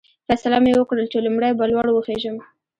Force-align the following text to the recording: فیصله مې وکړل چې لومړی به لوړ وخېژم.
فیصله 0.27 0.57
مې 0.63 0.71
وکړل 0.75 1.05
چې 1.11 1.17
لومړی 1.25 1.51
به 1.57 1.65
لوړ 1.71 1.85
وخېژم. 1.91 2.37